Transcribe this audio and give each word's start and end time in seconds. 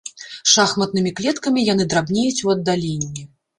Шахматнымі 0.53 1.11
клеткамі 1.19 1.67
яны 1.73 1.87
драбнеюць 1.93 2.43
у 2.49 2.53
аддаленні. 2.57 3.31